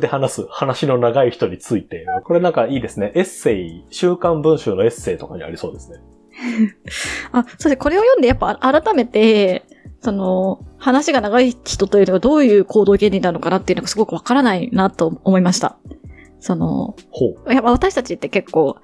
[0.00, 2.06] で話す話の長い人について。
[2.24, 3.12] これなんかいいですね。
[3.14, 5.98] エッセイ、週刊文集のエッセイとかにありそうですね。
[7.32, 9.64] あ、そしてこれを読んでやっぱ改めて、
[10.00, 15.76] その、話が長い人というのがどういう行動原理なのかなっていうのがすごくわからないなと思いました。
[16.40, 16.94] その。
[17.48, 18.76] やっぱ私たちって結構、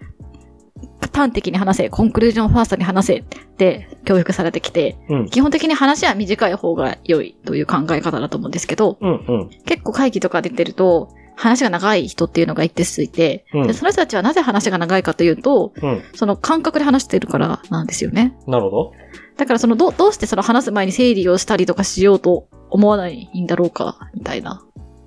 [1.14, 3.24] 端的に話せ、コンクルージョンファーストに話せっ
[3.56, 5.26] て教育されてきて、うん。
[5.26, 9.50] 基本的に話は短い方が良いという考え方だと思うんですけど、うんうん。
[9.64, 16.02] 結構会議とか出てると、話が長い人っていうのが一定数いて、うんでその人たちはなぜ話が長いかというと、うん。
[16.14, 18.36] その感覚で話してるからなんですよね。
[18.46, 18.92] なるほど。
[19.36, 24.62] だからそのど、どうしてその話す前に整理をしたりとかしようと思わないんだろうか、みたいな。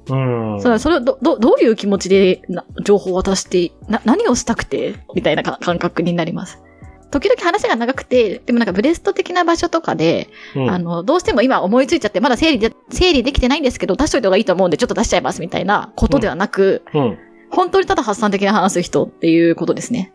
[0.09, 0.61] うん。
[0.61, 6.61] それそれをど、ど、どういう気持ちでな情報を渡して、な、何をしたくて、みたいなか感覚になります。
[7.09, 17.17] 時々話が長くて、でもなんかブレスト的な場所とかで、うんあの、どうしても今思いついちゃって、まだ整理で、整理できてないんですけど、出しといた方がいいと思うんで、ちょっと出しちゃいますみたいなことではなく、うん。
[17.49, 20.11] 本当にただ発散的に話す人っていうことですね。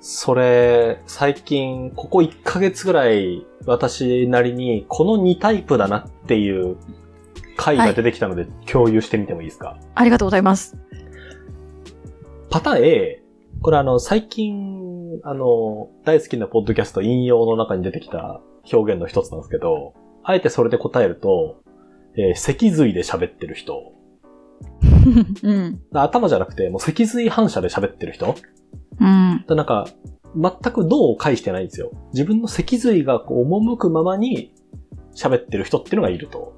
[0.00, 6.76] それ、最近、ここ1ヶ月ぐらい、私なりに、この2タイプだなっていう
[7.56, 9.78] 回が出てきたので、共有してみてもいいですか？
[9.94, 10.76] ありがとうございます。
[12.50, 13.22] パターン A、
[13.62, 18.40] これあの、最近、あの、大好きなポッドキャスト引用の中に出てきた
[18.72, 21.62] 表現の一つなんですけど、あえてそれで答えると、
[22.16, 23.92] えー脊髄で喋ってる人。
[25.42, 25.80] うん。
[25.92, 28.34] 頭じゃなくて、もう脊髄反射で喋ってる人
[29.00, 29.44] うん。
[29.46, 29.86] だなんか、
[30.34, 31.90] 全く脳を介してないんですよ。
[32.12, 34.52] 自分の脊髄がこう赴くままに
[35.14, 36.54] 喋ってる人っていうのがいると。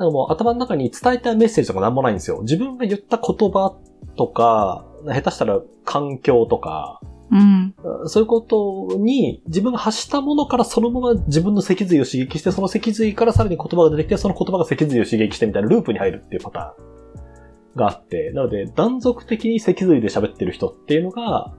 [0.00, 2.40] だからもう頭の中に伝えたいメッセージとかなんもないんですよ。
[2.40, 3.76] 自分が言った言葉
[4.16, 7.74] とか、下手したら環境とか、うん。
[8.06, 21.54] そういうことに自分が発したものからそのまま自分の脊髄を刺激して、その脊髄からさらに言葉が出てきて、その言葉が脊髄を刺激してみたいなループに入るっていうパターンがあって、なので断続的に脊髄で喋ってる人っていうのが、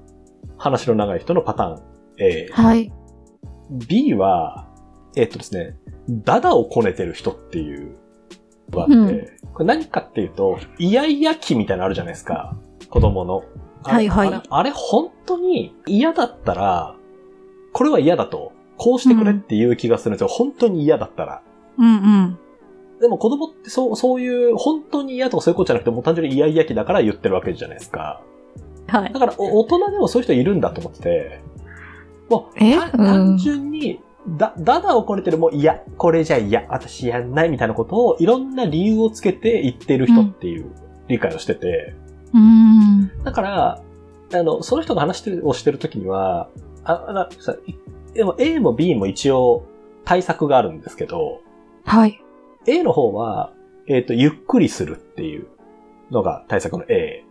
[0.58, 1.82] 話の長い人のパターン
[2.18, 2.50] A。
[2.52, 2.92] はい。
[3.88, 4.68] B は、
[5.16, 5.78] えっとですね、
[6.10, 8.01] ダダをこねてる人っていうの
[8.78, 8.98] があって、う
[9.38, 12.56] んこれ何かっていうと、イヤイヤ期みたいなのあるじゃないですか。
[12.90, 13.44] 子供の。
[13.84, 16.96] あれはいはいあれ、本当に嫌だったら、
[17.74, 20.28] これは嫌だと、こうしてくれっていう気がするんですよ。
[20.28, 21.42] 本当に嫌だったら。
[21.78, 22.40] うんうん。
[23.00, 28.22] でも子供ってそう、そういう、本当に嫌とかそういうことじゃなくて、もう単純にイヤイヤ期だから言ってるわけじゃないですか。
[28.88, 29.20] はいだ。
[29.20, 31.42] から、お大人でもそういう人いるんだと思ってて、
[32.30, 40.72] もう、単純に、だ、だだをこねてるもう、いや、これじゃ嫌、私やんないみたいなことを、いろんな理由をつけて言ってる人っていう
[41.08, 41.96] 理解をしてて、
[42.34, 43.12] うん。
[43.24, 43.82] だから、
[44.34, 46.50] あの、その人が話してるをしてるときには、
[46.84, 47.76] あ、あなさい
[48.14, 49.66] でも A も B も一応
[50.06, 51.42] 対策があるんですけど、
[51.84, 52.22] はい。
[52.68, 53.54] A の方は、
[53.88, 55.48] えっ、と、ゆっくりするっていう
[56.12, 57.24] のが対策の A。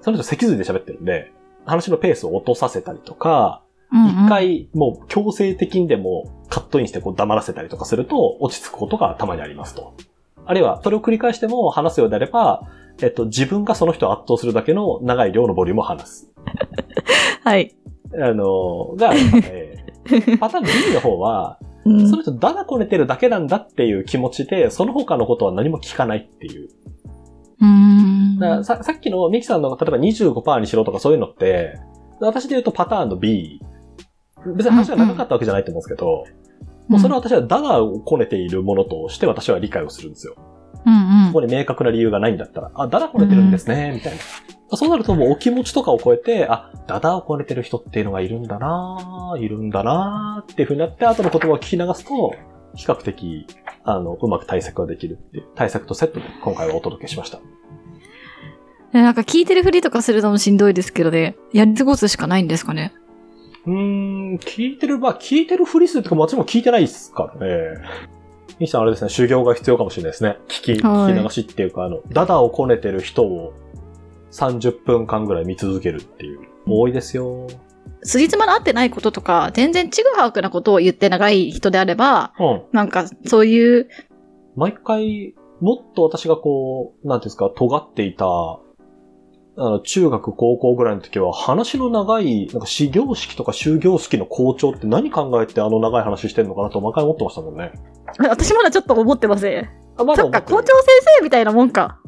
[0.00, 1.32] その人脊髄で喋ってるんで、
[1.64, 3.62] 話のペースを落とさせたりとか、
[3.92, 9.94] 一、回もう強制的にでもカットインしてこう黙らせたりとかすると落ち着くことがたまにありますと。
[10.44, 12.62] あるいは、それを繰り返しても話すようであれば、
[13.02, 16.32] えっと、自分がその人を圧倒するだけの長い量のボリュームを話す。
[17.44, 17.74] はい。
[18.14, 19.88] あの、が、えー
[20.38, 26.68] パターン B の方は、うんその人だだこねてるだけなんだっていう気持ちで、その他のことは何も聞かないっていう。
[27.60, 28.38] うん。
[28.38, 31.78] だささっきのミキさんの例えば25%にしろとかそういうのって、
[32.20, 33.62] 私で言うとパターンの B。
[34.54, 36.24] 別に話が長かったわけじゃないと思うんですけど、
[36.88, 40.34] もうそれは私はダダをこねているものとして私は理解をするんですよ。
[40.86, 44.12] うんそこに明確な理由がないんだったら、あ、ダダこねてるんですね、みたい
[44.70, 44.76] な。
[44.76, 52.34] そうなるともうお気持ちとかを超えて、あ、ダダをこねてる人っていうのがいるんだなぁいるんだなぁっていう風になって、後の言葉を聞き流すと、
[52.74, 53.46] 比較的、
[53.84, 57.40] あの、うまく対策ができるっていう、対策とセットで今回はお届けしました。
[58.94, 61.36] えなんか聞いてるふりとかするのもしんどいですけどね。
[61.52, 62.94] やり過ごすしかないんですかね。
[63.68, 67.82] うーん、聞いてる、まあ聞いてるふりするとか、もちろん聞いてないですからね。
[68.58, 70.38] ミキさんあれですね、修行が必要かもしれないですね。
[70.48, 73.52] 聞き、はい聞き流しっていうか、あの、ダダをこねてる人を
[74.32, 76.40] 30分間ぐらい見続けるっていう。
[76.66, 77.46] 多いですよ。
[78.02, 82.62] 辻褄の合ってないこととか、全然ちぐはぐなことを言って長い人であれば、うん。
[82.72, 83.88] なんかそういう、
[84.56, 88.26] 毎回、もっと私がこう、なんていうんですか、尖っていた、
[89.60, 97.72] あの、中学、高校ぐらいの時は、話の長い、なんか、始業式とか終業式の校長って何考えてあの長い話してんのかなと毎回思ってましたもんね。
[98.18, 99.68] 私まだちょっと思ってますね。
[99.96, 100.86] あ、まだそっか、校長先
[101.18, 101.98] 生みたいなもんか。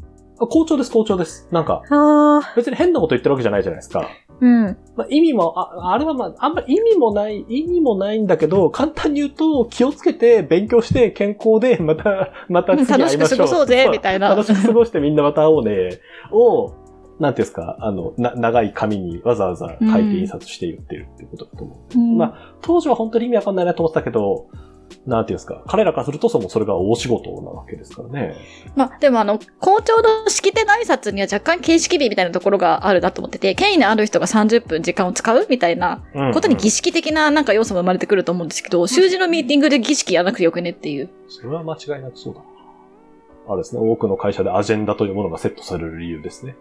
[0.40, 1.48] あ校長です、校長です。
[1.50, 4.08] なんか、あ別に変なこと言ってるわけじゃないじゃないですか。
[4.40, 4.76] うん。
[4.96, 13.20] まあ、意味も、あ、あれはまあ、あんまり意味もない、意味もないんだけど、簡単に言うと、気をつけて、勉強して、健康で、また、また次会いましょう。
[13.20, 16.00] 楽しく過ごそうぜみたいな楽しく過ごしてみんなまた会おうね、
[16.32, 16.72] を、
[17.20, 21.98] なんていうんですか、あの、な、長い紙にわざわざ書いて印刷して言ってるっていうことだと思う。
[21.98, 24.48] うんまあ、当時は本当に意味わかんないなと思ってたけど、
[25.06, 28.34] なんていうんですか、彼らからするとそのそれが大仕事なわけですからね。
[28.74, 41.10] まあ、でもあの、校長の式典の挨拶には若干形式美みたいなところがあるなと思ってて、権威のある人が30分時間を使うみたいなうんことに儀式的ななんか要素も生まれてくると思うんですけど、習字のミーティングで儀式やらなくてよくねっていう。
[41.28, 42.46] それは間違いなくそうだな。
[43.48, 46.56] あれですね、多くの会社でアジェンダというものがセットされる理由ですね。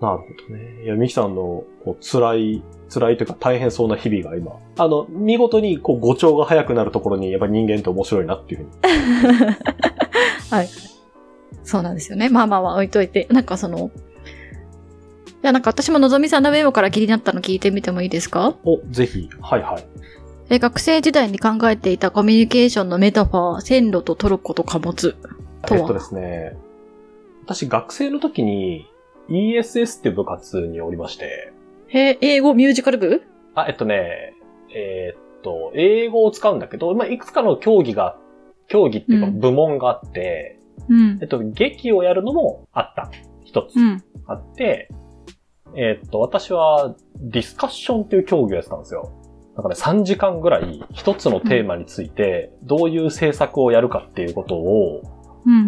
[0.00, 0.84] なるほどね。
[0.84, 2.62] いや、ミキさんのこう辛い、
[2.92, 8.70] 辛いというか大変そうな日々が今、あの、見事にこう語調が速くなるところにやっぱり人間って面白いなっていうふうに。
[10.50, 10.68] はい。
[11.64, 12.28] そうなんですよね。
[12.28, 13.26] まあまあまあ置いといて。
[13.30, 13.90] なんかその、
[15.42, 18.54] いやなんか私ものぞみさんのメモから気になったの聞いてみてもいいですか？
[18.64, 19.28] お、ぜひ。
[19.40, 19.84] はいはい。
[20.50, 25.14] え学生時代に考えていたコミュニケーションのメタファー、線路とトルコと貨物。
[25.62, 25.80] とは？
[25.80, 26.56] えっとですね、
[27.44, 28.86] 私学生の時に
[29.28, 31.52] ESS っていう部活におりまして、
[31.88, 33.22] へ英語ミュージカル部？
[33.54, 34.34] あ、えっとね、
[34.74, 38.18] えーっと、英語を使うんだけど、まあ、いくつかの競技が、
[38.68, 40.58] 競技っていうかうん部門があって、
[40.88, 41.28] うんえっ。
[41.28, 43.10] と、劇をやるのもあった。
[43.44, 44.02] 一つうん。
[44.26, 44.88] あって、
[45.74, 49.12] えーっと、私はディスカッションっていう競技をやってたんですよ。
[49.56, 55.15] だから3時間ぐらい一つのテーマについてどういう政策をやるかっていうことをうん。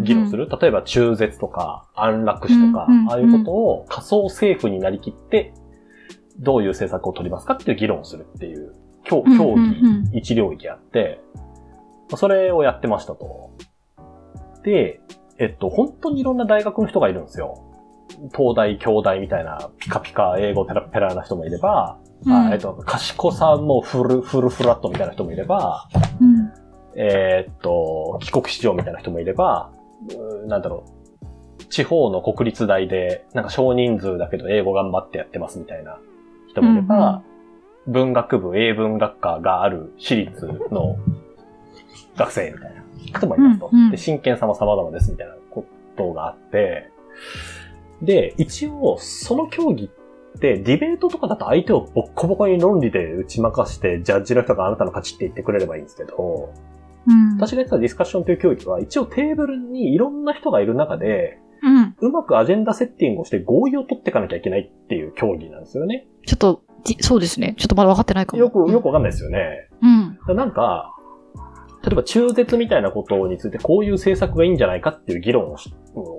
[0.03, 0.49] 議論する。
[0.61, 5.55] 例えば中絶とか安楽死とか、うんうんああいうことを仮想政府になりきって
[6.39, 13.53] どういう政策を取りますかっていう議論をするっていう競技一領域あって、まあそれをやってましたと。
[14.65, 15.01] で、
[15.39, 17.65] えっと、本当にいろんな大学の人がいるんですよ。
[18.37, 25.89] 東大、京大みたいなピカピカ英語ペラペラな人もいれば、うんあえっと、賢さもフル、フルフラットみたいな人もいれば、
[26.21, 26.28] うん。
[27.01, 29.71] えーっと、帰国子女みたいな人もいれば、
[30.49, 30.85] なんだろ
[31.61, 36.01] う、地方の国立大で、なんか少人数だけど英語頑張ってやってますみたいな
[36.49, 37.23] 人もいれば、
[37.87, 40.97] 文学部、英文学科がある私立の
[42.17, 43.71] 学生みたいな人もいますと。
[43.73, 45.65] うんうんで、真剣さも様々ですみたいなこ
[45.97, 46.91] とがあって、
[48.03, 49.89] で、一応、その競技っ
[50.41, 56.53] て、ディベートとかだと相手をボッコボコに論理で打ち負かして、ジャッジの人があなたの勝ちって言ってくれればいいんですけど、
[57.09, 57.37] うん。
[57.37, 61.97] 私がやってたディスカッションという競技は、一応テーブルにいろんな人がいる中で、うん。
[61.99, 66.07] うまくアジェンダセッティングをして合意を取っていかなきゃいけないっていう競技なんですよね。
[66.27, 67.55] ちょっと、じそうですね。
[67.59, 68.43] ちょっとまだ分かってないかも。
[68.43, 69.69] よく、よくわかんないですよね。
[70.29, 70.37] うん。
[70.37, 70.95] なんか、
[71.83, 75.73] 例えば中絶みたいなことについてこういう政策がいいんじゃないかっていう議論をし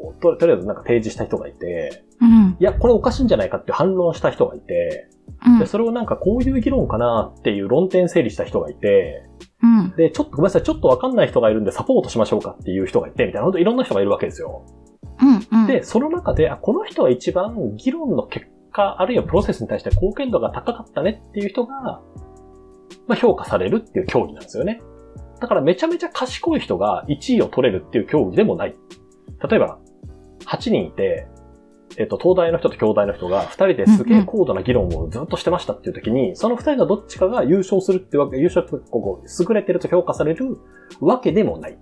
[0.09, 2.57] をととりあえずなんか提示した人がいて、うん。
[2.59, 5.09] いや、これおかしいんじゃないかって反論した人がいて、
[5.45, 5.65] うんで。
[5.65, 9.23] それをなんかこういう議論かなっていう論点整理した人がいて、
[9.63, 9.95] うん。
[9.95, 14.65] で、ちょっとごめんなさい、ちょっとわかんない人がいるんでサポートしましょうかっていう人がいて、みたいな、本当いろんな人がいるわけですよ。
[15.51, 15.67] うん。
[15.67, 22.01] で、その中で、あ、この人は一番議論の結果、あるいはプロセスに対して貢献度が高かったねっていう人が、
[23.07, 24.81] まあ、評価されるっていう競技なんですよね。
[25.39, 28.75] だからめちゃめちゃ賢い人が1位を取れるっていう競技でもない。
[29.50, 29.79] 例えば、
[30.50, 31.28] 8人いて、
[31.98, 40.58] えっと、東大の人と京大の人が2人ですげえ高度な議論をずっとしてましたっていう時に、その2人のどっちかが優勝するっていうわけ、優勝とここ、優れてると評価される
[41.00, 41.77] わけでもない。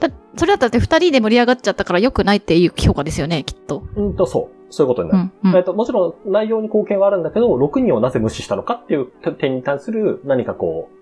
[0.00, 3.84] だそれだったらって二人で盛り上がっちゃったから良くないっていう評価ですよね、きっと。
[3.96, 4.62] うんと、そう。
[4.70, 5.30] そういうことになる。
[5.44, 5.50] うん。
[5.50, 9.06] うんえっと、もちろん内容に貢献はあるんだけど、6人をなぜ無視したのかっていう
[9.38, 11.01] 点に対する何かこう、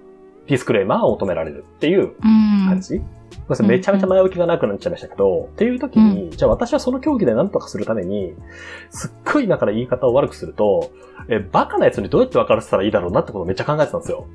[0.50, 3.00] ディスクレーマーを求められるっていううん感じ、
[3.49, 8.35] ごめんめちゃめちゃ前置きがなくなっちゃいましたけど、っていう時に、じゃあ私はその競技で何とかするために、
[8.90, 10.90] すっごいだから言い方を悪くすると、
[11.28, 14.26] え、バカなやつにどうやって分からせたらいいだろうなってことをめっちゃ考えてたんですよ。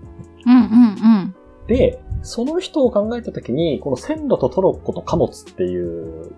[0.45, 1.35] うんうん
[1.67, 6.31] で、その人を考えた時に、この線路とトロッコと貨物っていう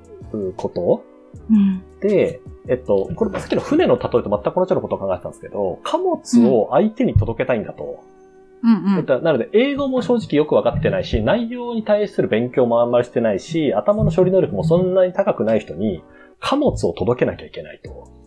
[0.56, 1.04] こと？
[1.50, 1.56] うん。
[1.56, 1.84] うん。
[2.00, 7.84] で、えっと、これさっきの船の例えと全く同じようなことを考えてたんですけど、貨物を相手に届けたいんだと。
[7.84, 8.17] うん
[8.64, 8.98] うん。
[8.98, 16.04] えっと、なので、英語も正直よくわかってないし、内容に対する勉強もあんまりしてないし、頭の処理能力もそんなに高くない人に、
[16.40, 18.18] 貨物を届けなきゃいけないと。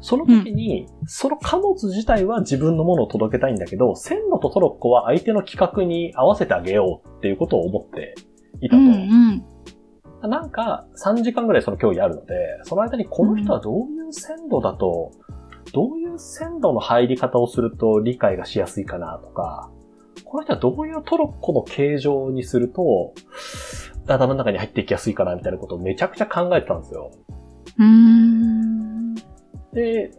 [0.00, 8.14] その時に、その貨物自体は自分のものを届けたいんだけど、線路とトロッコは相手の企画に合わせてあげようっていうことを思って
[8.60, 8.82] いたと。
[8.82, 9.44] うん
[10.22, 10.30] うん。
[10.30, 15.10] なんか、3時間ぐらいその競技あるので、その間にこの人はどういう線路だと、
[15.72, 19.70] どういう線路の入り方をすると理解がしやすいかなとか、
[20.24, 23.14] この人はどういうトロッコの形状にすると、
[24.06, 27.10] 頭の中に入っていきやすいかなみたいなことをめちゃくちゃ考えてたんですよ。
[27.78, 29.14] うーん。
[29.72, 30.10] で、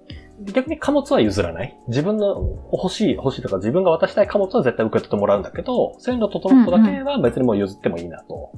[0.41, 1.77] 逆に貨物は譲らない。
[1.87, 8.51] 自分の欲しい、欲しいとか自分が渡したい貨物は絶対受け取ってもらうんだけど、線路とトロッコだけは別にもう譲ってもいいなと。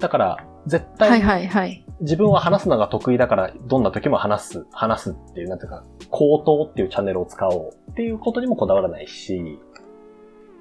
[0.00, 1.84] だから、絶対、はいはいはい。
[2.00, 9.58] 自分は話すのが得意だから、どんな時も話す、話すっていう、なんていうか、口頭っていうチャンネルを使おうっていうことにもこだわらないし、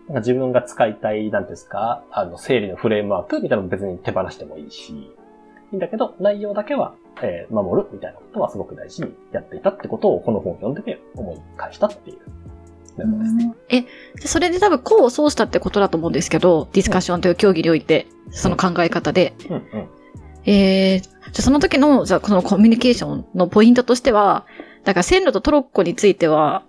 [0.07, 12.19] なんか自分が使いたい、なんですか、あの、整理のフレームワークみたいなのも別に手放してもいいし、いいんだけど、内容だけは、えー守るみたいなことはすごく大事にやっていたってことを、この本を読んでて思い返したっていう
[12.97, 13.35] メモです。
[13.35, 13.55] ね。
[13.69, 19.33] え、でそれで多分功を奏したってことだと思うんですけど、ディスカッションという競技において、その考え方で。
[19.49, 19.63] うんうん。
[20.45, 24.45] えー、じゃあその時の、じゃあこのコミュニケーションのポイントとしては、
[24.85, 26.63] だから線路とトロッコについては、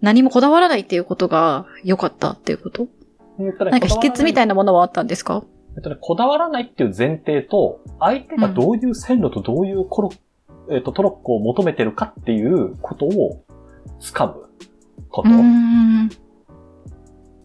[0.00, 2.86] 何もこだわらないっていうことが良かったっていうこと？
[3.40, 5.42] えっとねなんか秘訣みたいなものはあったんですか？
[5.76, 10.10] えっとね、こだわらないっていう前提と、相手がどういう線路とどういうコロ、
[10.70, 13.42] えっと、トロッコを求めてるかっていうことを
[14.00, 14.47] 掴む
[15.22, 15.28] こ。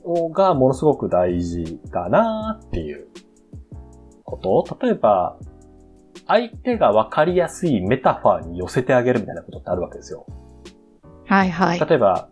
[0.03, 3.07] とがものすごく大事だなっていう
[4.23, 4.77] こと。
[4.81, 5.37] 例えば、
[6.27, 10.25] 相手がわかりやすいメタファーに寄せてあげるみたいなことってあるわけですよ。
[11.25, 11.79] はいはい。
[11.79, 12.29] 例えば、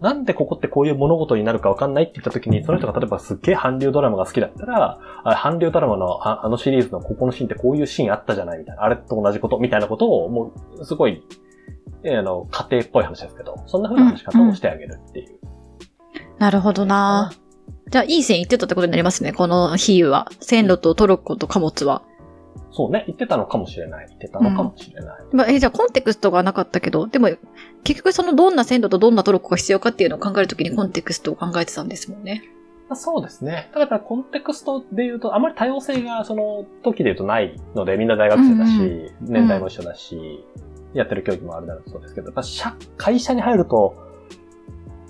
[0.00, 11.24] なんでここってこういう物事になるかわかんないって言った時に、その人が例えばすっげえ韓流ドラマが好きだったら、あ韓流ドラマのああのシリーズのここのシーンってこういうシーンあったじゃないみたいな、あれと同じことみたいなことを、もう、すごい、
[12.04, 15.38] えーあの、家庭っぽい話ですけど、そんな風な話し方をしてあげるっていう。
[16.38, 17.32] なるほどな
[17.90, 20.28] じゃあ、いい線言ってたってことになりますね、この比喩は。
[20.40, 22.02] 線路とトロッコと貨物は。
[22.70, 24.06] そうね、言ってたのかもしれない。
[24.08, 25.18] 言ってたのかもしれない。
[25.32, 27.30] まあ、え、じゃあコンテクストがなかったけど、でも、
[27.82, 32.42] 結局そのどんな線路とどんなトロッコが必要かっていうのを考えるときにコンテクストを考えてたんですもんね。
[32.88, 33.68] まあそうですね。
[33.72, 40.44] ただやっぱりコンテクストで言うと、あまり多様性がその時で言うとないので、みんな大学生だし、うん年代も一緒だし、
[40.94, 43.94] やってる競技もあるだろうそうですけど、やっぱ社会社に入ると、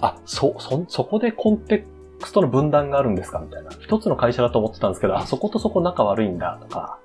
[0.01, 1.87] あ、そ、そ、そこでコンテ
[2.21, 3.71] クストの分断があるんですかみたいな。
[3.81, 6.99] 一つの会社だと思ってたんですけど、あ、そことそこ仲悪いんだとか。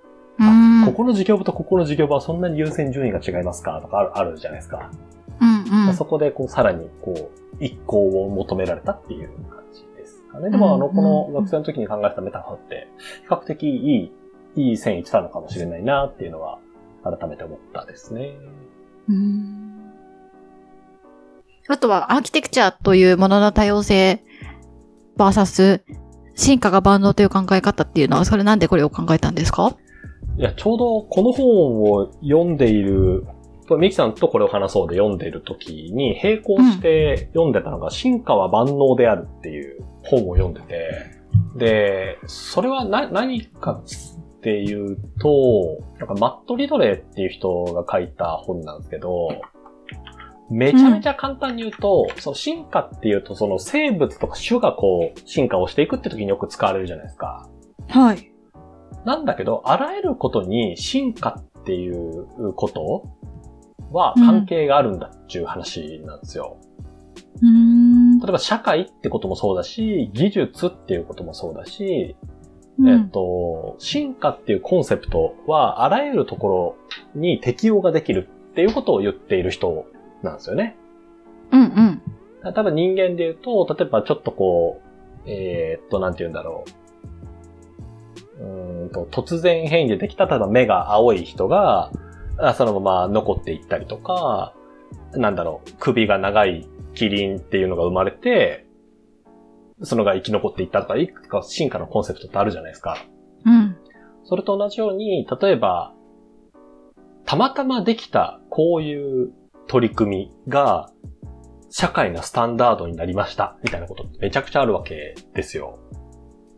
[0.85, 4.91] ここの事業部とここの事業部はそんなに優先順位が違いますかとかあるあるじゃないですか。
[5.39, 5.93] うんうん。
[5.93, 10.49] そこでこうさらにこう一行を求められたっていう感じですかね。
[10.49, 12.87] でもあの、うんこの学生の時に考えたメタファーって、
[13.21, 14.11] 比較的いい、
[14.55, 16.59] いい線いってたのかもしれないなっていうのは
[17.03, 18.37] 改めて思ったですね。
[19.09, 19.91] うん
[21.69, 24.21] あとは、アーキテクチャというものの多様性、
[25.15, 25.81] バーサス、
[26.35, 29.73] 進化が万能という考え方っていうのは、それなんでこれを考えたんですか？
[30.37, 33.25] いや、ちょうどこの本を読んでいる、
[33.79, 40.89] ミキさんとこれを話そうで読んでいる時に並行して読んでたのが、進化は万能であるっていう本を読んでて、
[41.55, 43.81] で、それはな、何か
[44.43, 49.29] っていうと、なんかマット・リドレーっていう人が書いた本なんですけど、
[50.51, 57.47] めちゃめちゃ簡単に言うと、その進化っていうと、その生物とか種がこう進化をしていくって時によく使われるじゃないですか。
[57.87, 58.33] はい。
[59.05, 63.15] なんだけど、あらゆることに進化っていうこと
[63.93, 66.57] は関係があるんだっていう話なんですよ。
[67.41, 68.19] うん。
[68.19, 72.17] 例えば社会ってこともそうだし、技術っていうこともそうだし、
[72.79, 76.75] うんえっと、進化っていうコンセプトはあらゆるとこ
[77.15, 79.85] ろに適用ができるっていうことを言っている人
[80.23, 80.75] なんですよね。
[81.51, 81.65] うんう
[82.49, 82.53] ん。
[82.53, 84.81] 多分人間で言うと、例えばちょっとこ
[85.25, 86.65] う、えーっと、なんて言うんだろ
[88.39, 88.43] う。
[88.43, 91.91] うーんと、突然変異でできた、例えば目が青い人が、
[92.37, 94.53] あそのまま残っていったりとか、
[95.13, 98.65] なんだろう、首が長いキリンっていうのが生まれて、
[99.83, 102.97] そのが生き残っていったとか、いくつか進化のコンセプトってあるじゃないですか。
[103.45, 103.77] うん。
[104.23, 105.93] それと同じように、例えば、
[107.25, 109.33] たまたまできたこういう
[109.67, 110.89] 取り組みが、
[111.69, 115.79] 社会のスタンダードになりました、みたいなことってめちゃくちゃあるわけですよ。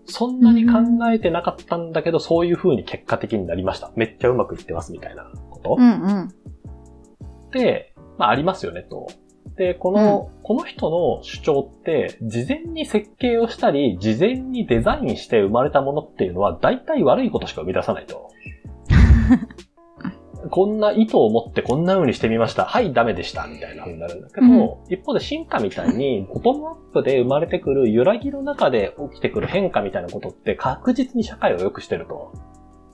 [0.05, 0.79] そんなに考
[1.11, 3.91] えてなかったんだけど、そういう風に結果的になりました。
[3.95, 6.29] めっちゃうまくいってます、みたいなことうんうん。
[7.51, 9.07] で、まあありますよね、と。
[9.57, 18.29] で、この、この人の主張って、事前に設計をしたり、事前にデザインして生まれたものっていうのは、大体悪いことしか生み出さないと。
[20.51, 22.65] こんな意図を持ってこんな風にしてみました。
[22.65, 23.47] はい、ダメでした。
[23.47, 32.31] みたいな風になるんだけど、一方で進化みたいに、 ボトムアップで生まれてくる揺らぎの中で起きてくる変化みたいなことって確実に社会を良くしてると。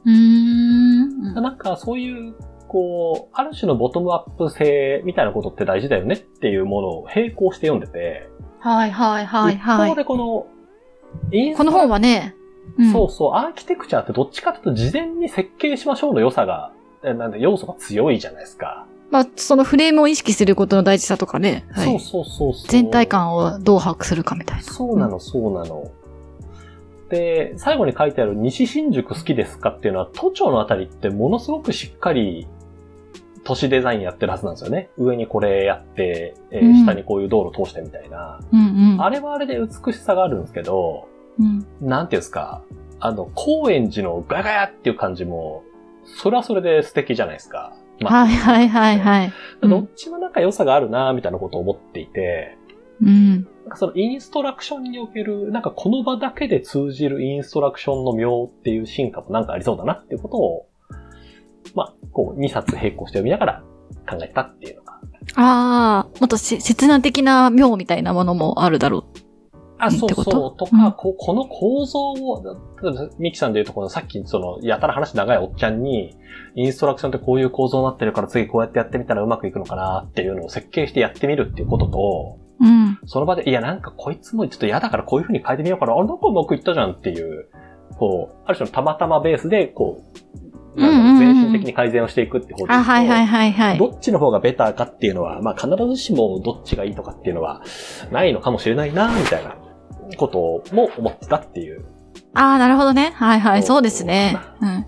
[0.06, 1.34] うん。
[1.34, 2.36] なんかそういう、
[2.72, 9.96] こう、ある種のボトムアップ性みたいなことって大事だよねっていうものを並行して読んでて、はいはいはいは一方い。
[9.98, 10.48] でこの、
[11.58, 12.34] この本はね、
[12.78, 16.72] うんそうそう、アーキテクチャーってどっちかというと事前に設計しましょうの良さが、
[17.04, 18.86] えなんで要素が強いじゃないですか。
[19.10, 21.66] まあ、そのフレームを意識することの大事さとかね。
[21.74, 22.68] はいそうそうそうそう。
[22.70, 24.64] 全体感をどう把握するかみたいな。
[24.64, 25.92] そうなの、そうなの。
[27.10, 32.48] で、最後に書いてある西新宿好きですかっていうのは、都庁のあたりってものすごくしっかり
[33.52, 34.92] 都市デザインやってるはずなんですよね。
[34.98, 38.40] 上にこれやって、えーうん下にこういう道路通してみたいな。
[38.50, 39.02] うんうん。
[39.02, 41.68] あれはあれで美しさがあるんですけど、うん。
[41.82, 42.62] なんていうんですか、
[43.02, 45.64] あの、高円寺のガヤガヤっていう感じも、
[46.06, 47.74] それはそれで素敵じゃないですか。
[48.00, 49.34] まあはいはいはいはい。
[49.64, 52.58] うんどっちもなんか良さがあるなみたいなことを思っていて、
[53.02, 53.34] うん。
[53.34, 60.68] なんかそのインストラクションにおける、なんかこの場だけで通じるインストラクションの妙っていう進化もなんかありそうだなっていうことを、
[61.76, 63.64] まあ、こう2冊並行して読みながら
[64.10, 64.94] 考えたっていうのが。
[65.36, 69.06] ああ、もっとせ切断的な妙みたいなものもあるだろ
[69.82, 70.22] あ、うんそうそ
[70.56, 70.58] う。
[70.58, 72.44] とか、うんここの構造を、
[72.82, 76.16] 例えばミキさんで言うとこのさっきその、やたら話長いおっちゃんに、
[76.56, 82.66] インストラクションってこういう構造になってるから次こうやってやってみたらうまくいくのかなっていうのを設計してやってみるっていうことと、う。
[82.66, 83.00] うん。
[83.06, 85.94] その場で、いや、なんかこいつもちょっと嫌だからこういう風に変えてみようかな。
[85.94, 87.50] あ、なんかうまくいったじゃんっていう、
[87.98, 93.78] こう、ある種のたまたまベースで、こう、全身的に改善をしていくって方で言うとあ、はいはいはいはい。
[93.78, 97.62] どっちの方がベターかっていうのは、まあ必ずしもどっちがいいとかっていうのは
[98.12, 99.56] ないのかもしれないな、みたいな
[100.18, 101.86] ことも思ってたっていう。
[102.34, 103.12] ああ、なるほどね。
[103.16, 104.38] はいはい、そうですね。
[104.62, 104.86] うん。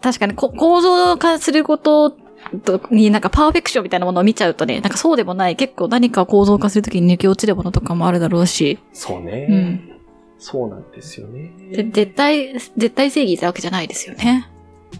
[0.00, 2.16] 確かにこ構造化すること
[2.64, 9.46] とになんかパーフェクションみたいなものを見ちゃうとね、なんかそうでもない、結構何かを構造化するときに抜け落ちるものとかもあるだろうし、そうね。
[9.50, 9.97] うん
[10.38, 11.52] そうなんですよね。
[11.72, 14.48] で絶対、絶対正義ってわけじゃないですよね。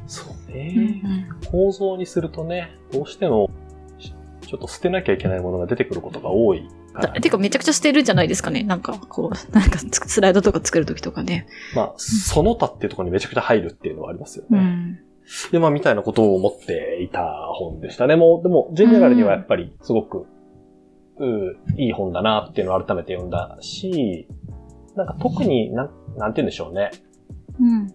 [0.07, 1.29] そううんね。
[1.51, 3.51] 構造にするとね、どうしても、
[3.99, 4.15] ち
[4.47, 6.69] ちょっと捨てなきゃいけないものが出てくることが多い
[7.21, 8.65] てかめちゃくちゃ捨てるんじゃないですかね。
[8.65, 11.47] なんかこう、なんかつスライドとか作るときとかね。
[11.75, 14.59] まあ、その他っていうところにめちゃくちゃ入るっていうのはありますよね。
[14.59, 14.99] うん。
[15.53, 18.17] で、まあ、みたいなことを思っていた本でしたね。
[18.17, 20.27] もう、でも、ジェネラルにはやっぱりすごく、
[21.21, 24.29] ういい本だなっていうのを改めて読んだし、
[24.99, 26.91] なんか特に、なん、なんて言うんでしょうね。
[27.61, 27.87] うん。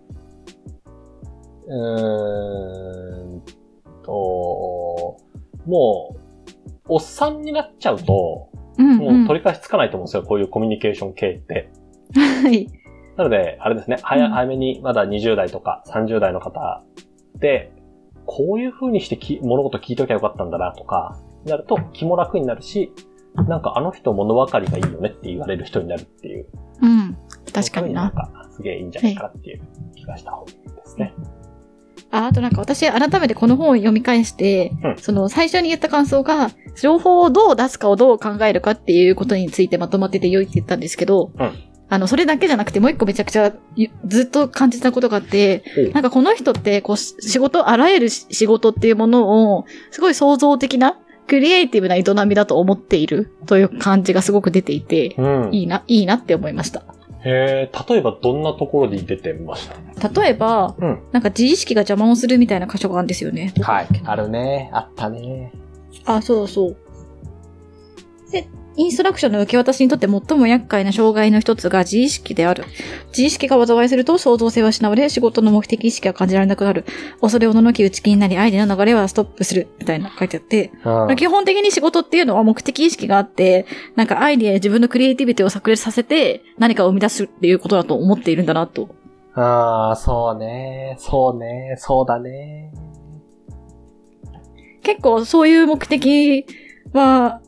[1.68, 3.42] うーん
[4.04, 5.18] と、
[5.66, 6.20] もう、
[6.88, 10.24] おっさんになっちゃうと、うん、もう取り返しつかないと思うんですよ。
[10.24, 11.70] こういうコミュニケーション系って。
[12.16, 12.68] はい。
[13.18, 16.84] なので、あれですね、早、うん早めにまだ20代とか30代の方
[17.36, 17.74] で、
[18.26, 22.94] こういう風にしてき物事聞いときゃよかったんだなとか、なると気も楽になるし、
[23.36, 26.48] なんかあの人物分かりがいいよねって言われる人になるっていう。
[26.84, 27.18] うん。
[27.52, 28.04] 確かにな。
[28.04, 29.62] なんかすげえいいんじゃないかなっていう
[29.96, 30.54] 気がした本で
[30.86, 31.14] すね。
[32.12, 41.52] あ、あとなんか私改めてこの本を読み返して、うんその最初に言った感想が、情報をどう出すかをどう考えるかっていうことについてまとまってて良いって言ったんですけど、うん
[41.94, 55.54] あの、それだけじゃなくてもう一個めちゃくちゃゆずっと感じたことがあって、なんかこの人って、こう、し仕事、あらゆるし仕事っていうものを、すごい創造的な、クリエイティブな営みだと思っているという感じがすごく出ていて、うん。
[55.54, 56.84] いいな、いいなって思いました。
[57.26, 60.10] へえ、例えばどんなところで出てました？
[60.10, 63.54] 例えば、うんなんか自意識が邪魔をするみたいな箇所があるんですよね。
[63.62, 63.88] はい。
[64.04, 64.70] あるね。
[64.74, 65.54] あったね。
[66.06, 66.78] あ、そうそう。
[68.32, 72.66] で、インストラクションの受け渡しにとって最も厄介な障害の一つが自意識である。
[73.10, 76.86] 自意識が災いすると創造性は失われ、仕事の目的意識が感じられなくなる。
[77.22, 79.68] 恐れおののき打ち気になり、アイデアの流れはストップする。
[79.80, 88.90] みたいな書いてあって、うん基本的に仕事っていうのは目的意識があって、なんかアイデアや自分のクリエイティビティを炸裂させて何かを生み出すっていうことだと思っているんだなと。
[89.36, 90.96] ああ、そうね。
[91.00, 91.76] そうね。
[91.78, 92.72] そうだね。
[94.84, 96.46] 結構そういう目的
[96.92, 97.42] は、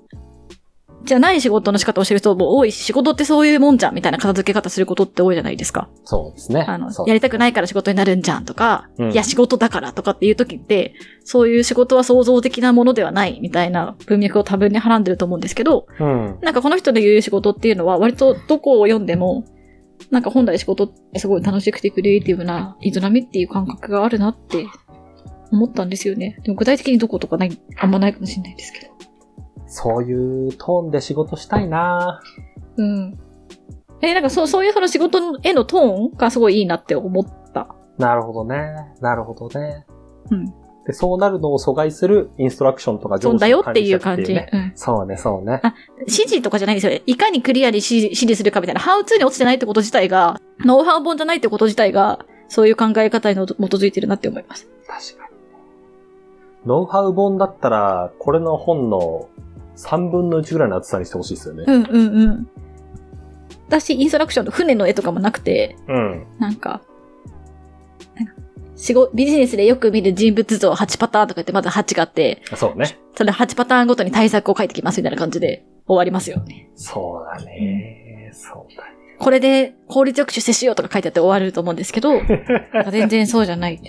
[1.06, 5.90] じゃない仕事の仕方をしてる人も多いし、仕事ってそういうもんじゃんみたいな片付け方することって多いじゃないですか。
[6.04, 6.66] そうですね。
[6.68, 16.38] あのやりたくないから仕事になるんじゃんとか、うんいや仕事だからとかっていう時って、そういう仕事は創造的なものではないみたいな文脈を多分にはらんでると思うんですけど、うん。
[16.42, 19.46] なんかこの人の言う仕事っていうのは割とどこを読んでも、
[20.12, 24.66] なんか本来仕事ってすごい楽しくてクリエイティブな営みっていう感覚があるなって
[25.52, 26.40] 思ったんですよね。
[26.44, 28.94] でも具体的にどことかない、あんまないかもしれないですけど。
[29.68, 32.22] そういうトーンで仕事したいな
[32.78, 33.18] うん。
[34.02, 37.76] え、なんかそう、そういうその仕事へのトーンがすごいいいなって思った。
[37.98, 38.76] なるほどね。
[39.02, 39.86] なるほどね。
[40.32, 40.46] うん。
[40.86, 44.34] で、そうなるのを阻害するインストラクションとかそう上司のだよっていう管感じ。
[44.34, 44.70] 理者っていうね。
[44.70, 44.78] うん。
[44.78, 45.62] そうね、そうね。
[46.00, 47.02] 指示とかじゃないんですよね。
[47.06, 54.68] いかにクリアに指示するかみたいな、ハウツーに落ちてないってこと自体が、ノウハウ本じゃないってこと自体が、そういう考え方にの基づいてるなって思います。
[54.86, 55.36] 確かに。
[56.68, 59.28] ノウハウ本だったら、これの本の
[59.76, 61.66] 3分の1ぐらいの厚さにしてほしいですよね。
[61.68, 62.50] うんうんうん。
[63.70, 66.26] だし、インストラクションの船の絵とかもなくて、うん。
[66.40, 66.82] なんか、
[68.16, 68.34] なんか
[68.76, 73.00] 仕事、ビジネスでよく見る人物像8パターンとか言ってまず8があって、そうね。
[73.16, 76.70] それ8パターンごとに対策を書いてきますみたいな感じで終わりますよね。
[76.76, 78.32] そうだね。
[78.34, 78.96] そうだね。
[79.18, 82.22] これで効率よく出世しようとか書いてあって終わると思うんですけど、
[82.92, 83.82] 全然そうじゃない。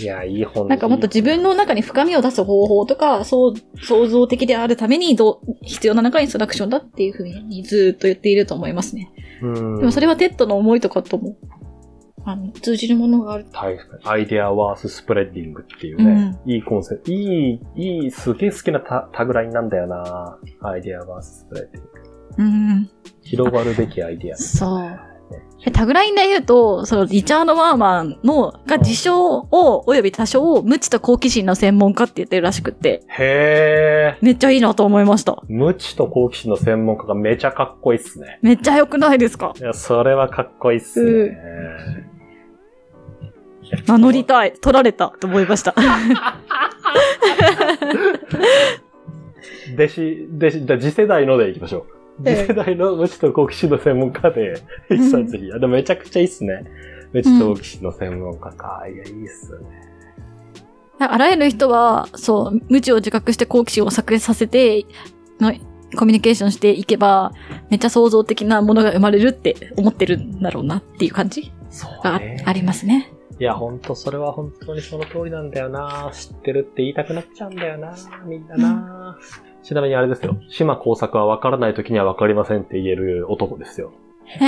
[0.00, 9.10] いや、いい本なんかもっと自分の中に深みを出す方法とか、そう、創造的であるためにどう、必要な中インストラクションだっていうふうにずっと言っていると思いますね。
[9.42, 9.78] うん。
[9.78, 11.36] でもそれは TED の思いとかとも、
[12.24, 13.46] あの、通じるものがある。
[13.52, 14.02] 確かに。
[14.04, 17.12] Ideas Worth Spreading っていうね、いいコンセプト。
[17.12, 21.90] いい、いい、すげえ好きなタ、タグラインなんだよな Ideas Worth Spreading。
[22.38, 22.90] うん。
[23.22, 24.36] 広がるべきアイデア。
[24.36, 25.09] そう。
[25.64, 34.24] でタグラインで言うと、そのリチャード・ワーマンの、が自称を、および多少を無知と好奇心の専門家って言ってるらしくって、へー。
[34.24, 35.42] めっちゃいいなと思いました。
[35.48, 38.38] 無知と好奇心の専門家がめちゃかっこいいっすね。
[38.40, 39.52] めっちゃ良くないですか？
[39.58, 41.36] いや、それはかっこいいっすね。
[43.86, 44.54] 名乗りたい。
[44.54, 45.74] 取られたと思いました。
[49.74, 51.99] 弟子、弟子、じゃあ次世代のでいきましょう。
[52.24, 55.52] ええ次世代の無知と好奇心の専門家で、一冊ぜひ。
[55.52, 56.64] あ、でもめちゃくちゃいいっすね。
[57.12, 58.82] 無知と好奇心の専門家か。
[58.86, 59.58] いや、いいっすね。
[60.98, 64.84] あらゆる人は、そう、無知を自覚して好奇心を炸裂させて、
[65.40, 65.52] の
[65.96, 67.32] コミュニケーションしていけば、
[67.70, 71.52] めっちゃ創造的なものが生まれるって思ってるんだろうなっていう感じ
[72.02, 72.42] があ,、ね。
[72.46, 73.12] ありますね。
[73.38, 77.94] いや、ほんと、それは本当にその通りなんだよな知ってるって言いたくなっちゃうんだよな
[78.26, 79.18] みんなな、
[79.62, 80.36] ちなみにあれですよ。
[80.48, 83.92] 島工作は分からない時には分かりませんって言える男ですよ。
[84.24, 84.44] へ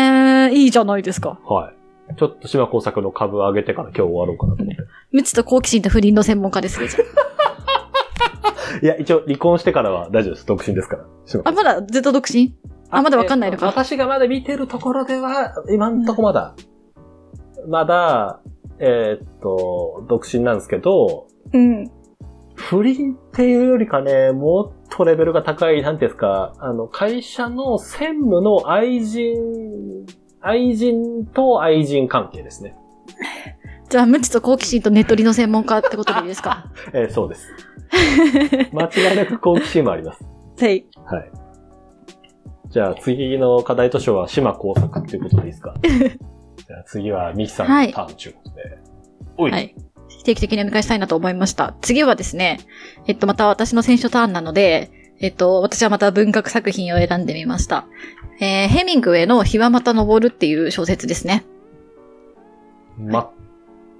[0.48, 1.38] え、いいじゃないですか。
[1.44, 2.14] はい。
[2.16, 4.82] ちょっと島工作の株上げてから今日終わろうかなと思って。
[5.12, 6.88] 無知と好奇心と不倫の専門家ですね。
[6.88, 7.00] じゃ
[8.82, 10.46] いや、一応離婚してからは大丈夫です。
[10.46, 11.04] 独身ですから。
[11.26, 12.54] 島ああ、まだずっと独身？
[12.90, 13.66] あ、まだわかんないのか。
[13.66, 16.54] 私がまだ見てるところでは、今んとこまだ、
[17.68, 18.40] まだ、
[18.78, 21.90] えーっと、独身なんですけど、うん。
[22.54, 29.34] 不倫っていうよりかね、もっとレベルが高い、なんていうんですか、あの、会社の専務の愛人、
[30.40, 32.76] 愛人と愛人関係ですね。
[33.88, 36.66] じゃあ、無知と好奇心とネットリの専門家ってことでいいですか？
[36.92, 37.48] えーそうです。
[38.72, 40.24] 間違いなく好奇心もあります。
[40.60, 40.86] はい。
[41.04, 41.30] はい。
[42.70, 45.74] じゃあ次の課題図書は島工作っていうことでいいですか？
[45.82, 48.78] じゃあ次はミキさんのターンということで。
[49.36, 49.50] おい。
[49.52, 49.74] はい。
[50.24, 51.74] 定期的に読み返したいなと思いました。
[51.80, 52.60] 次はですね、
[53.06, 57.86] えっと、また私の選書ターンなので、えっと、私はまた文学作品を選んでみました。
[58.40, 61.44] えー、ヘミングウェイの日はまた昇るっていう小説ですね。
[62.98, 63.26] 全く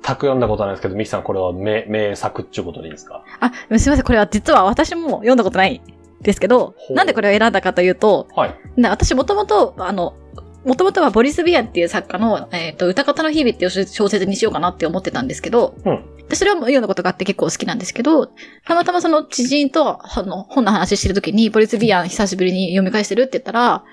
[0.07, 3.25] 読んだことないですけど、ミキさんこれは名名作っていうことでいいですか？
[3.41, 4.03] あ、すみません。
[4.03, 8.55] これは実は私も読んだことないんですけどなんでこれを選んだかというと、はい。
[8.77, 10.15] で私もともと、あの、
[10.65, 18.29] もともとはボリス・ビアンっていう作家の、えっ、と、歌方の日々っていう小説にしようかなって思ってたんですけど、うんでそれはもう読んだことがあって結構好きなんですけど、
[18.65, 23.85] たまたまその知人とあの本の話してる時に、ボリス・ビアン久しぶりに読み返してるって言ったら、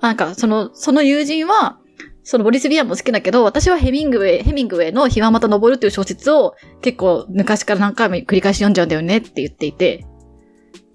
[0.00, 1.80] なんかその、その友人は、
[2.22, 10.06] そのボリス・ビアンも好きだけど、私はヘミングウェイ、ヘミングウェイの日はまた昇るっていう小説を結構昔から何回も繰り返し読んじゃうんだよねって言っていて、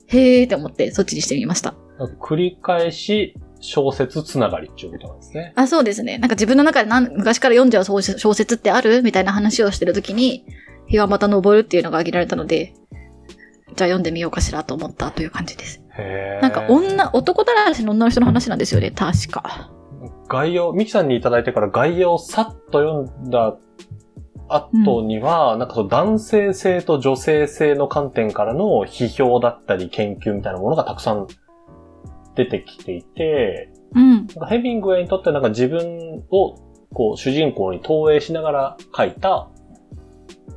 [0.07, 1.75] へーって思ってそっちにしてみました。
[2.21, 3.35] 繰り返し
[3.65, 5.53] 小説つながりっていうことなんですね。
[5.55, 6.17] あ、そうですね。
[6.17, 10.45] なんか自分の中で昔から読んじゃう小説小説ってあるみたいな話をしてるときに、
[10.87, 12.73] 日はまた昇るっていうのが挙げられたので、
[13.75, 15.81] じゃあ読んでみようかしらと思ったという感じです。
[15.97, 19.71] へーなんか女、男たらしの女の人の話なんですよね、確か。
[20.27, 23.55] 概要、ミキさんにいただいてから概要をさっと読んだ
[24.49, 31.27] 後には、なんかその男性性と女性性の観点からの批評だったり研究みたいなものがたくさん
[32.35, 34.11] 出てきていて、うん。
[34.11, 36.55] なんかヘミングウェイにとってはなんか自分を
[36.93, 39.49] こう主人公に投影しながら書いた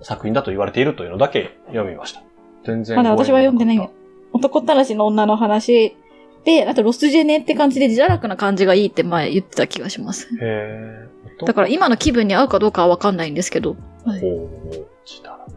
[0.03, 2.23] 作品だと言われているというのだけ読みました。
[2.65, 2.97] 全然。
[2.97, 3.91] まだ私は読んでないよ。
[4.33, 5.97] 男たらしの女の話
[6.45, 10.29] で、あとロスジェネって感じで自堕落な感じがいいって前言ってた気がします。
[10.41, 13.77] へーだから今の気分に合うかどうかはわかんないんですけど。
[14.05, 15.51] はい自堕落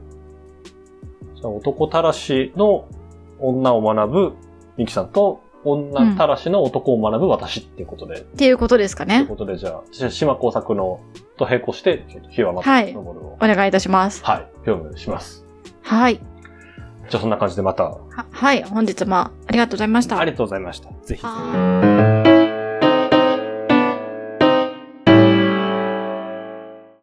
[1.36, 2.88] じゃあ男たらしの
[3.40, 4.34] 女を学ぶ
[4.78, 9.18] ミキさんと、女たらしの男を学ぶ私っていうことで、っていうことですかね。
[9.18, 11.02] ということで、じゃあ、島工作の
[11.38, 14.24] と並行して、ちょっと日はまたはい登るを、お願いいたします。
[14.24, 15.46] はい、業務します。
[15.82, 16.20] はい。
[17.10, 18.00] じゃあそんな感じでまた、は
[18.32, 18.64] はい。
[18.64, 20.20] 本日もありがとうございました。
[20.20, 20.90] ありがとうございました。
[21.04, 22.29] ぜひ